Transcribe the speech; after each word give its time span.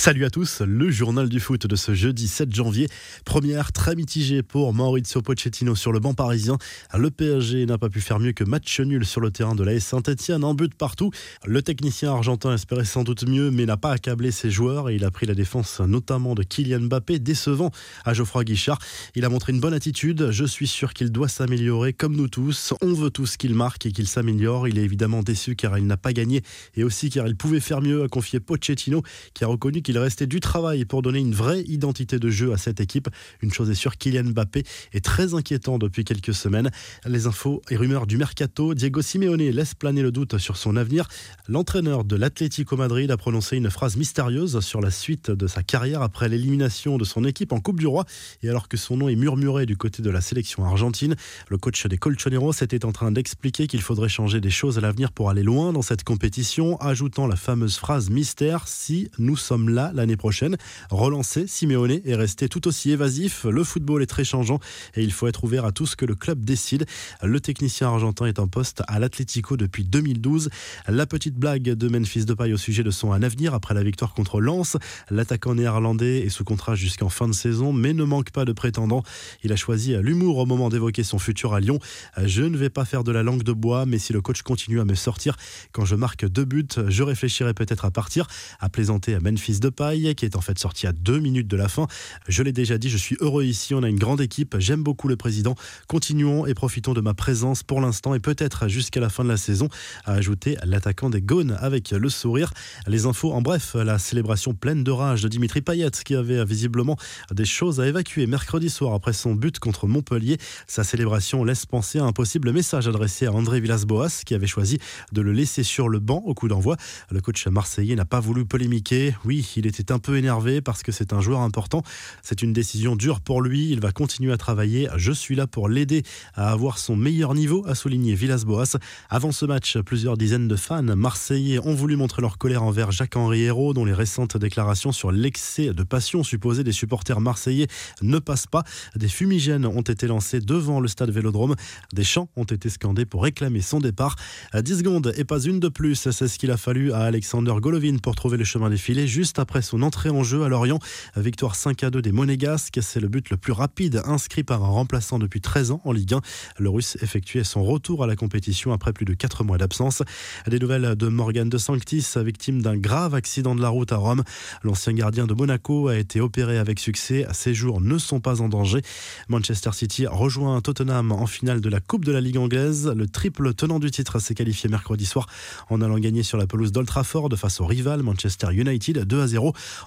Salut 0.00 0.24
à 0.24 0.30
tous, 0.30 0.62
le 0.62 0.90
journal 0.90 1.28
du 1.28 1.40
foot 1.40 1.66
de 1.66 1.76
ce 1.76 1.92
jeudi 1.92 2.26
7 2.26 2.54
janvier. 2.54 2.88
Première 3.26 3.70
très 3.70 3.94
mitigée 3.94 4.42
pour 4.42 4.72
Maurizio 4.72 5.20
Pochettino 5.20 5.74
sur 5.74 5.92
le 5.92 6.00
banc 6.00 6.14
parisien. 6.14 6.56
Le 6.96 7.10
PSG 7.10 7.66
n'a 7.66 7.76
pas 7.76 7.90
pu 7.90 8.00
faire 8.00 8.18
mieux 8.18 8.32
que 8.32 8.42
match 8.42 8.80
nul 8.80 9.04
sur 9.04 9.20
le 9.20 9.30
terrain 9.30 9.54
de 9.54 9.62
l'AS 9.62 9.80
Saint-Etienne, 9.80 10.42
un 10.42 10.54
but 10.54 10.74
partout. 10.74 11.10
Le 11.44 11.60
technicien 11.60 12.12
argentin 12.12 12.54
espérait 12.54 12.86
sans 12.86 13.04
doute 13.04 13.28
mieux, 13.28 13.50
mais 13.50 13.66
n'a 13.66 13.76
pas 13.76 13.92
accablé 13.92 14.30
ses 14.30 14.50
joueurs 14.50 14.88
et 14.88 14.94
il 14.94 15.04
a 15.04 15.10
pris 15.10 15.26
la 15.26 15.34
défense 15.34 15.80
notamment 15.80 16.34
de 16.34 16.44
Kylian 16.44 16.80
Mbappé, 16.80 17.18
décevant 17.18 17.70
à 18.06 18.14
Geoffroy 18.14 18.44
Guichard. 18.44 18.78
Il 19.16 19.26
a 19.26 19.28
montré 19.28 19.52
une 19.52 19.60
bonne 19.60 19.74
attitude, 19.74 20.30
je 20.30 20.46
suis 20.46 20.66
sûr 20.66 20.94
qu'il 20.94 21.12
doit 21.12 21.28
s'améliorer 21.28 21.92
comme 21.92 22.16
nous 22.16 22.28
tous. 22.28 22.72
On 22.80 22.94
veut 22.94 23.10
tous 23.10 23.36
qu'il 23.36 23.54
marque 23.54 23.84
et 23.84 23.92
qu'il 23.92 24.08
s'améliore. 24.08 24.66
Il 24.66 24.78
est 24.78 24.84
évidemment 24.84 25.22
déçu 25.22 25.56
car 25.56 25.76
il 25.76 25.86
n'a 25.86 25.98
pas 25.98 26.14
gagné 26.14 26.40
et 26.74 26.84
aussi 26.84 27.10
car 27.10 27.28
il 27.28 27.36
pouvait 27.36 27.60
faire 27.60 27.82
mieux, 27.82 28.04
a 28.04 28.08
confié 28.08 28.40
Pochettino 28.40 29.02
qui 29.34 29.44
a 29.44 29.46
reconnu 29.46 29.82
qu'il 29.82 29.89
il 29.90 29.98
restait 29.98 30.28
du 30.28 30.38
travail 30.38 30.84
pour 30.84 31.02
donner 31.02 31.18
une 31.18 31.34
vraie 31.34 31.62
identité 31.62 32.20
de 32.20 32.30
jeu 32.30 32.52
à 32.52 32.56
cette 32.56 32.80
équipe. 32.80 33.08
Une 33.42 33.52
chose 33.52 33.70
est 33.70 33.74
sûre, 33.74 33.96
Kylian 33.96 34.30
Mbappé 34.30 34.62
est 34.92 35.04
très 35.04 35.34
inquiétant 35.34 35.78
depuis 35.78 36.04
quelques 36.04 36.32
semaines. 36.32 36.70
Les 37.06 37.26
infos 37.26 37.60
et 37.70 37.76
rumeurs 37.76 38.06
du 38.06 38.16
mercato, 38.16 38.74
Diego 38.74 39.02
Simeone 39.02 39.50
laisse 39.50 39.74
planer 39.74 40.02
le 40.02 40.12
doute 40.12 40.38
sur 40.38 40.56
son 40.56 40.76
avenir. 40.76 41.08
L'entraîneur 41.48 42.04
de 42.04 42.14
l'Atlético 42.14 42.76
Madrid 42.76 43.10
a 43.10 43.16
prononcé 43.16 43.56
une 43.56 43.68
phrase 43.68 43.96
mystérieuse 43.96 44.60
sur 44.60 44.80
la 44.80 44.92
suite 44.92 45.32
de 45.32 45.48
sa 45.48 45.64
carrière 45.64 46.02
après 46.02 46.28
l'élimination 46.28 46.96
de 46.96 47.04
son 47.04 47.24
équipe 47.24 47.50
en 47.50 47.58
Coupe 47.58 47.80
du 47.80 47.88
Roi. 47.88 48.04
Et 48.44 48.48
alors 48.48 48.68
que 48.68 48.76
son 48.76 48.96
nom 48.96 49.08
est 49.08 49.16
murmuré 49.16 49.66
du 49.66 49.76
côté 49.76 50.02
de 50.02 50.10
la 50.10 50.20
sélection 50.20 50.64
argentine, 50.64 51.16
le 51.48 51.58
coach 51.58 51.84
des 51.88 51.98
Colchoneros 51.98 52.52
était 52.62 52.84
en 52.84 52.92
train 52.92 53.10
d'expliquer 53.10 53.66
qu'il 53.66 53.82
faudrait 53.82 54.08
changer 54.08 54.40
des 54.40 54.50
choses 54.50 54.78
à 54.78 54.80
l'avenir 54.80 55.10
pour 55.10 55.30
aller 55.30 55.42
loin 55.42 55.72
dans 55.72 55.82
cette 55.82 56.04
compétition, 56.04 56.76
ajoutant 56.76 57.26
la 57.26 57.34
fameuse 57.34 57.76
phrase 57.76 58.08
mystère 58.08 58.68
si 58.68 59.10
nous 59.18 59.36
sommes 59.36 59.68
là 59.68 59.79
l'année 59.94 60.16
prochaine. 60.16 60.56
Relancer 60.90 61.46
Simeone 61.46 62.00
est 62.04 62.14
resté 62.14 62.48
tout 62.48 62.68
aussi 62.68 62.90
évasif. 62.90 63.44
Le 63.44 63.64
football 63.64 64.02
est 64.02 64.06
très 64.06 64.24
changeant 64.24 64.60
et 64.94 65.02
il 65.02 65.12
faut 65.12 65.26
être 65.26 65.44
ouvert 65.44 65.64
à 65.64 65.72
tout 65.72 65.86
ce 65.86 65.96
que 65.96 66.04
le 66.04 66.14
club 66.14 66.44
décide. 66.44 66.86
Le 67.22 67.40
technicien 67.40 67.88
argentin 67.88 68.26
est 68.26 68.38
en 68.38 68.48
poste 68.48 68.82
à 68.86 68.98
l'Atlético 68.98 69.56
depuis 69.56 69.84
2012. 69.84 70.50
La 70.88 71.06
petite 71.06 71.34
blague 71.34 71.62
de 71.62 71.88
Memphis 71.88 72.24
Depay 72.24 72.52
au 72.52 72.56
sujet 72.56 72.82
de 72.82 72.90
son 72.90 73.12
avenir 73.12 73.54
après 73.54 73.74
la 73.74 73.82
victoire 73.82 74.14
contre 74.14 74.40
Lens. 74.40 74.76
L'attaquant 75.10 75.54
néerlandais 75.54 76.20
est 76.20 76.30
sous 76.30 76.44
contrat 76.44 76.74
jusqu'en 76.74 77.08
fin 77.08 77.28
de 77.28 77.34
saison 77.34 77.72
mais 77.72 77.92
ne 77.92 78.04
manque 78.04 78.30
pas 78.30 78.44
de 78.44 78.52
prétendants. 78.52 79.02
Il 79.42 79.52
a 79.52 79.56
choisi 79.56 79.94
l'humour 79.96 80.38
au 80.38 80.46
moment 80.46 80.68
d'évoquer 80.68 81.02
son 81.02 81.18
futur 81.18 81.54
à 81.54 81.60
Lyon. 81.60 81.78
Je 82.22 82.42
ne 82.42 82.56
vais 82.56 82.70
pas 82.70 82.84
faire 82.84 83.04
de 83.04 83.12
la 83.12 83.22
langue 83.22 83.42
de 83.42 83.52
bois 83.52 83.86
mais 83.86 83.98
si 83.98 84.12
le 84.12 84.20
coach 84.20 84.42
continue 84.42 84.80
à 84.80 84.84
me 84.84 84.94
sortir 84.94 85.36
quand 85.72 85.84
je 85.84 85.94
marque 85.94 86.26
deux 86.26 86.44
buts, 86.44 86.66
je 86.88 87.02
réfléchirai 87.02 87.54
peut-être 87.54 87.84
à 87.84 87.90
partir, 87.90 88.26
à 88.60 88.68
plaisanter 88.68 89.14
à 89.14 89.20
Memphis 89.20 89.60
Depay 89.60 89.69
qui 89.70 90.24
est 90.24 90.36
en 90.36 90.40
fait 90.40 90.58
sorti 90.58 90.86
à 90.86 90.92
deux 90.92 91.18
minutes 91.18 91.48
de 91.48 91.56
la 91.56 91.68
fin. 91.68 91.86
Je 92.28 92.42
l'ai 92.42 92.52
déjà 92.52 92.76
dit, 92.78 92.90
je 92.90 92.96
suis 92.96 93.16
heureux 93.20 93.44
ici, 93.44 93.74
on 93.74 93.82
a 93.82 93.88
une 93.88 93.98
grande 93.98 94.20
équipe, 94.20 94.56
j'aime 94.58 94.82
beaucoup 94.82 95.08
le 95.08 95.16
président. 95.16 95.54
Continuons 95.86 96.46
et 96.46 96.54
profitons 96.54 96.92
de 96.92 97.00
ma 97.00 97.14
présence 97.14 97.62
pour 97.62 97.80
l'instant 97.80 98.14
et 98.14 98.20
peut-être 98.20 98.68
jusqu'à 98.68 99.00
la 99.00 99.08
fin 99.08 99.24
de 99.24 99.28
la 99.28 99.36
saison, 99.36 99.68
a 100.04 100.12
ajouté 100.12 100.56
l'attaquant 100.64 101.08
des 101.08 101.22
Gaunes 101.22 101.56
avec 101.60 101.90
le 101.90 102.08
sourire. 102.08 102.52
Les 102.86 103.06
infos, 103.06 103.32
en 103.32 103.42
bref, 103.42 103.74
la 103.74 103.98
célébration 103.98 104.54
pleine 104.54 104.84
de 104.84 104.90
rage 104.90 105.22
de 105.22 105.28
Dimitri 105.28 105.62
Payet 105.62 105.90
qui 106.04 106.14
avait 106.14 106.44
visiblement 106.44 106.96
des 107.32 107.44
choses 107.44 107.80
à 107.80 107.86
évacuer 107.86 108.26
mercredi 108.26 108.70
soir 108.70 108.94
après 108.94 109.12
son 109.12 109.34
but 109.34 109.58
contre 109.58 109.86
Montpellier. 109.86 110.38
Sa 110.66 110.84
célébration 110.84 111.44
laisse 111.44 111.66
penser 111.66 111.98
à 111.98 112.04
un 112.04 112.12
possible 112.12 112.52
message 112.52 112.88
adressé 112.88 113.26
à 113.26 113.32
André 113.32 113.60
Villas-Boas 113.60 114.22
qui 114.26 114.34
avait 114.34 114.46
choisi 114.46 114.78
de 115.12 115.20
le 115.20 115.32
laisser 115.32 115.62
sur 115.62 115.88
le 115.88 116.00
banc 116.00 116.22
au 116.26 116.34
coup 116.34 116.48
d'envoi. 116.48 116.76
Le 117.10 117.20
coach 117.20 117.46
marseillais 117.46 117.94
n'a 117.94 118.04
pas 118.04 118.20
voulu 118.20 118.44
polémiquer. 118.44 119.14
Oui, 119.24 119.48
il 119.56 119.59
était 119.66 119.92
un 119.92 119.98
peu 119.98 120.16
énervé 120.16 120.60
parce 120.60 120.82
que 120.82 120.92
c'est 120.92 121.12
un 121.12 121.20
joueur 121.20 121.40
important. 121.40 121.82
C'est 122.22 122.42
une 122.42 122.52
décision 122.52 122.96
dure 122.96 123.20
pour 123.20 123.42
lui. 123.42 123.70
Il 123.70 123.80
va 123.80 123.92
continuer 123.92 124.32
à 124.32 124.36
travailler. 124.36 124.88
Je 124.96 125.12
suis 125.12 125.34
là 125.34 125.46
pour 125.46 125.68
l'aider 125.68 126.02
à 126.34 126.50
avoir 126.50 126.78
son 126.78 126.96
meilleur 126.96 127.34
niveau, 127.34 127.64
a 127.66 127.74
souligné 127.74 128.14
Villas-Boas. 128.14 128.76
Avant 129.08 129.32
ce 129.32 129.44
match, 129.46 129.78
plusieurs 129.78 130.16
dizaines 130.16 130.48
de 130.48 130.56
fans 130.56 130.82
marseillais 130.82 131.58
ont 131.58 131.74
voulu 131.74 131.96
montrer 131.96 132.22
leur 132.22 132.38
colère 132.38 132.62
envers 132.62 132.92
Jacques-Henri 132.92 133.42
Hérault, 133.42 133.74
dont 133.74 133.84
les 133.84 133.92
récentes 133.92 134.36
déclarations 134.36 134.92
sur 134.92 135.12
l'excès 135.12 135.72
de 135.72 135.82
passion 135.82 136.22
supposé 136.22 136.64
des 136.64 136.72
supporters 136.72 137.20
marseillais 137.20 137.66
ne 138.02 138.18
passent 138.18 138.46
pas. 138.46 138.64
Des 138.96 139.08
fumigènes 139.08 139.66
ont 139.66 139.80
été 139.80 140.06
lancés 140.06 140.40
devant 140.40 140.80
le 140.80 140.88
stade 140.88 141.10
Vélodrome. 141.10 141.56
Des 141.92 142.04
chants 142.04 142.28
ont 142.36 142.44
été 142.44 142.68
scandés 142.68 143.04
pour 143.04 143.22
réclamer 143.22 143.60
son 143.60 143.80
départ. 143.80 144.16
À 144.52 144.62
10 144.62 144.78
secondes 144.78 145.12
et 145.16 145.24
pas 145.24 145.40
une 145.40 145.60
de 145.60 145.68
plus, 145.68 145.96
c'est 146.10 146.28
ce 146.28 146.38
qu'il 146.38 146.50
a 146.50 146.56
fallu 146.56 146.92
à 146.92 147.00
Alexander 147.00 147.54
Golovin 147.60 147.98
pour 147.98 148.14
trouver 148.14 148.36
le 148.36 148.44
chemin 148.44 148.70
des 148.70 148.76
filets 148.76 149.06
juste 149.06 149.38
après 149.38 149.49
son 149.60 149.82
entrée 149.82 150.10
en 150.10 150.22
jeu 150.22 150.44
à 150.44 150.48
Lorient. 150.48 150.78
Victoire 151.16 151.56
5 151.56 151.82
à 151.82 151.90
2 151.90 152.00
des 152.00 152.12
Monégasques, 152.12 152.78
c'est 152.80 153.00
le 153.00 153.08
but 153.08 153.30
le 153.30 153.36
plus 153.36 153.52
rapide 153.52 154.00
inscrit 154.04 154.44
par 154.44 154.62
un 154.62 154.68
remplaçant 154.68 155.18
depuis 155.18 155.40
13 155.40 155.72
ans 155.72 155.80
en 155.84 155.92
Ligue 155.92 156.14
1. 156.14 156.20
Le 156.58 156.70
Russe 156.70 156.96
effectuait 157.02 157.42
son 157.42 157.64
retour 157.64 158.04
à 158.04 158.06
la 158.06 158.14
compétition 158.14 158.72
après 158.72 158.92
plus 158.92 159.04
de 159.04 159.12
4 159.12 159.42
mois 159.42 159.58
d'absence. 159.58 160.02
Des 160.46 160.60
nouvelles 160.60 160.94
de 160.94 161.08
Morgan 161.08 161.48
de 161.48 161.58
Sanctis, 161.58 162.06
victime 162.16 162.62
d'un 162.62 162.76
grave 162.76 163.14
accident 163.14 163.56
de 163.56 163.60
la 163.60 163.68
route 163.68 163.90
à 163.92 163.96
Rome. 163.96 164.22
L'ancien 164.62 164.92
gardien 164.92 165.26
de 165.26 165.34
Monaco 165.34 165.88
a 165.88 165.96
été 165.96 166.20
opéré 166.20 166.56
avec 166.56 166.78
succès. 166.78 167.26
Ses 167.32 167.52
jours 167.52 167.80
ne 167.80 167.98
sont 167.98 168.20
pas 168.20 168.40
en 168.40 168.48
danger. 168.48 168.82
Manchester 169.28 169.70
City 169.72 170.06
rejoint 170.06 170.60
Tottenham 170.60 171.10
en 171.10 171.26
finale 171.26 171.60
de 171.60 171.68
la 171.68 171.80
Coupe 171.80 172.04
de 172.04 172.12
la 172.12 172.20
Ligue 172.20 172.38
anglaise. 172.38 172.86
Le 172.86 173.08
triple 173.08 173.52
tenant 173.54 173.80
du 173.80 173.90
titre 173.90 174.20
s'est 174.20 174.34
qualifié 174.34 174.70
mercredi 174.70 175.06
soir 175.06 175.26
en 175.70 175.82
allant 175.82 175.98
gagner 175.98 176.22
sur 176.22 176.38
la 176.38 176.46
pelouse 176.46 176.70
d'Old 176.70 176.86
Trafford 176.86 177.30
face 177.36 177.60
au 177.60 177.66
rival 177.66 178.04
Manchester 178.04 178.48
United 178.52 179.04
2 179.04 179.20
à 179.20 179.26
0. 179.26 179.39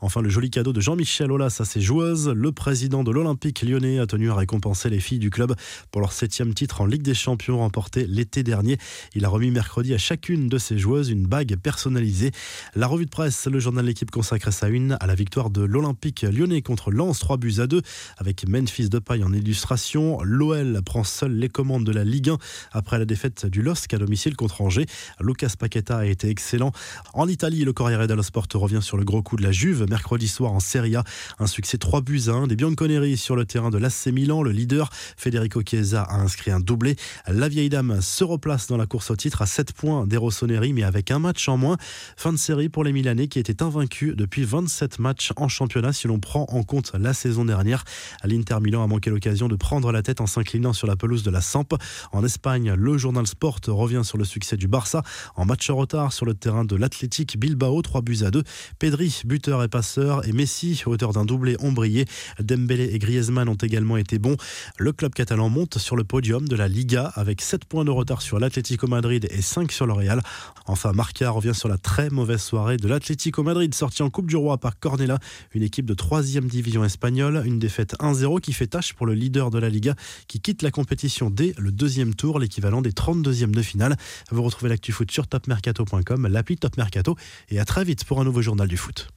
Enfin, 0.00 0.20
le 0.20 0.28
joli 0.28 0.50
cadeau 0.50 0.72
de 0.72 0.80
Jean-Michel 0.80 1.32
Aulas 1.32 1.56
à 1.60 1.64
ses 1.64 1.80
joueuses. 1.80 2.28
Le 2.28 2.52
président 2.52 3.04
de 3.04 3.10
l'Olympique 3.10 3.62
lyonnais 3.62 3.98
a 3.98 4.06
tenu 4.06 4.30
à 4.30 4.34
récompenser 4.34 4.90
les 4.90 5.00
filles 5.00 5.18
du 5.18 5.30
club 5.30 5.54
pour 5.90 6.00
leur 6.00 6.12
septième 6.12 6.54
titre 6.54 6.80
en 6.80 6.86
Ligue 6.86 7.02
des 7.02 7.14
Champions 7.14 7.58
remporté 7.58 8.06
l'été 8.06 8.42
dernier. 8.42 8.78
Il 9.14 9.24
a 9.24 9.28
remis 9.28 9.50
mercredi 9.50 9.94
à 9.94 9.98
chacune 9.98 10.48
de 10.48 10.58
ses 10.58 10.78
joueuses 10.78 11.10
une 11.10 11.26
bague 11.26 11.56
personnalisée. 11.56 12.32
La 12.74 12.86
revue 12.86 13.06
de 13.06 13.10
presse, 13.10 13.46
le 13.46 13.58
journal 13.58 13.84
l'équipe 13.84 14.10
consacre 14.10 14.52
sa 14.52 14.68
une 14.68 14.96
à 15.00 15.06
la 15.06 15.14
victoire 15.14 15.50
de 15.50 15.62
l'Olympique 15.62 16.22
lyonnais 16.22 16.62
contre 16.62 16.90
Lens, 16.90 17.18
3 17.18 17.38
buts 17.38 17.54
à 17.58 17.66
2, 17.66 17.82
avec 18.18 18.46
Memphis 18.46 18.88
Depay 18.88 19.22
en 19.22 19.32
illustration. 19.32 20.18
L'OL 20.22 20.80
prend 20.84 21.04
seul 21.04 21.32
les 21.32 21.48
commandes 21.48 21.84
de 21.84 21.92
la 21.92 22.04
Ligue 22.04 22.30
1 22.30 22.38
après 22.72 22.98
la 22.98 23.04
défaite 23.04 23.46
du 23.46 23.62
LOSC 23.62 23.94
à 23.94 23.98
domicile 23.98 24.36
contre 24.36 24.60
Angers. 24.60 24.86
Lucas 25.20 25.54
Paqueta 25.58 25.98
a 25.98 26.04
été 26.04 26.28
excellent. 26.28 26.72
En 27.14 27.28
Italie, 27.28 27.64
le 27.64 27.72
Corriere 27.72 28.06
dello 28.06 28.22
Sport 28.22 28.46
revient 28.54 28.82
sur 28.82 28.96
le 28.96 29.04
gros 29.04 29.22
coup 29.22 29.37
de 29.38 29.42
la 29.42 29.52
Juve 29.52 29.86
mercredi 29.88 30.28
soir 30.28 30.52
en 30.52 30.60
Serie 30.60 30.96
A. 30.96 31.04
Un 31.38 31.46
succès 31.46 31.78
3 31.78 32.00
buts 32.00 32.22
à 32.26 32.32
1 32.32 32.48
des 32.48 32.56
Bianconeri 32.56 33.16
sur 33.16 33.36
le 33.36 33.44
terrain 33.44 33.70
de 33.70 33.78
l'AC 33.78 34.06
Milan. 34.12 34.42
Le 34.42 34.50
leader 34.50 34.90
Federico 35.16 35.62
Chiesa 35.64 36.02
a 36.02 36.16
inscrit 36.16 36.50
un 36.50 36.60
doublé. 36.60 36.96
La 37.28 37.48
vieille 37.48 37.68
dame 37.68 38.00
se 38.00 38.24
replace 38.24 38.66
dans 38.66 38.76
la 38.76 38.86
course 38.86 39.10
au 39.10 39.16
titre 39.16 39.42
à 39.42 39.46
7 39.46 39.72
points 39.72 40.06
des 40.06 40.16
Rossoneri 40.16 40.72
mais 40.72 40.82
avec 40.82 41.10
un 41.10 41.20
match 41.20 41.48
en 41.48 41.56
moins. 41.56 41.76
Fin 42.16 42.32
de 42.32 42.38
série 42.38 42.68
pour 42.68 42.84
les 42.84 42.92
Milanais 42.92 43.28
qui 43.28 43.38
étaient 43.38 43.62
invaincus 43.62 44.16
depuis 44.16 44.44
27 44.44 44.98
matchs 44.98 45.32
en 45.36 45.48
championnat 45.48 45.92
si 45.92 46.08
l'on 46.08 46.18
prend 46.18 46.46
en 46.50 46.62
compte 46.64 46.92
la 46.98 47.14
saison 47.14 47.44
dernière. 47.44 47.84
L'Inter 48.24 48.58
Milan 48.60 48.82
a 48.82 48.86
manqué 48.86 49.10
l'occasion 49.10 49.48
de 49.48 49.56
prendre 49.56 49.92
la 49.92 50.02
tête 50.02 50.20
en 50.20 50.26
s'inclinant 50.26 50.72
sur 50.72 50.86
la 50.86 50.96
pelouse 50.96 51.22
de 51.22 51.30
la 51.30 51.40
Samp. 51.40 51.76
En 52.12 52.24
Espagne, 52.24 52.72
le 52.72 52.98
journal 52.98 53.26
Sport 53.26 53.60
revient 53.68 54.02
sur 54.02 54.18
le 54.18 54.24
succès 54.24 54.56
du 54.56 54.66
Barça 54.66 55.02
en 55.36 55.44
match 55.44 55.70
en 55.70 55.76
retard 55.76 56.12
sur 56.12 56.26
le 56.26 56.34
terrain 56.34 56.64
de 56.64 56.74
l'Athletic 56.74 57.38
Bilbao, 57.38 57.80
3 57.82 58.02
buts 58.02 58.24
à 58.24 58.30
2. 58.30 58.42
Pedri, 58.78 59.17
but 59.24 59.38
buteur 59.38 59.62
et 59.62 59.68
passeur, 59.68 60.26
et 60.26 60.32
Messi, 60.32 60.82
auteur 60.84 61.12
d'un 61.12 61.24
doublé, 61.24 61.56
ont 61.60 61.70
brillé. 61.70 62.06
Dembélé 62.40 62.90
et 62.92 62.98
Griezmann 62.98 63.48
ont 63.48 63.54
également 63.54 63.96
été 63.96 64.18
bons. 64.18 64.36
Le 64.78 64.92
club 64.92 65.14
catalan 65.14 65.48
monte 65.48 65.78
sur 65.78 65.94
le 65.94 66.02
podium 66.02 66.48
de 66.48 66.56
la 66.56 66.66
Liga 66.66 67.12
avec 67.14 67.40
7 67.40 67.64
points 67.64 67.84
de 67.84 67.90
retard 67.90 68.20
sur 68.20 68.40
l'Atlético 68.40 68.88
Madrid 68.88 69.28
et 69.30 69.42
5 69.42 69.70
sur 69.70 69.86
le 69.86 69.92
Real. 69.92 70.20
Enfin, 70.66 70.92
Marca 70.92 71.30
revient 71.30 71.54
sur 71.54 71.68
la 71.68 71.78
très 71.78 72.10
mauvaise 72.10 72.42
soirée 72.42 72.76
de 72.76 72.88
l'Atlético 72.88 73.42
Madrid, 73.42 73.72
sorti 73.74 74.02
en 74.02 74.10
Coupe 74.10 74.26
du 74.26 74.36
Roi 74.36 74.58
par 74.58 74.78
Cornella, 74.78 75.18
une 75.54 75.62
équipe 75.62 75.86
de 75.86 75.94
3 75.94 76.22
division 76.22 76.84
espagnole. 76.84 77.42
Une 77.46 77.58
défaite 77.58 77.94
1-0 78.00 78.40
qui 78.40 78.52
fait 78.52 78.66
tâche 78.66 78.92
pour 78.94 79.06
le 79.06 79.14
leader 79.14 79.50
de 79.50 79.58
la 79.58 79.68
Liga 79.68 79.94
qui 80.26 80.40
quitte 80.40 80.62
la 80.62 80.70
compétition 80.70 81.30
dès 81.30 81.54
le 81.58 81.72
deuxième 81.72 82.14
tour, 82.14 82.38
l'équivalent 82.38 82.82
des 82.82 82.92
32e 82.92 83.50
de 83.50 83.62
finale. 83.62 83.96
Vous 84.30 84.42
retrouvez 84.42 84.68
l'actu 84.68 84.92
foot 84.92 85.10
sur 85.10 85.26
topmercato.com, 85.26 86.26
l'appli 86.26 86.56
Top 86.56 86.76
Mercato, 86.76 87.16
et 87.50 87.60
à 87.60 87.64
très 87.64 87.84
vite 87.84 88.04
pour 88.04 88.20
un 88.20 88.24
nouveau 88.24 88.42
journal 88.42 88.68
du 88.68 88.76
foot. 88.76 89.07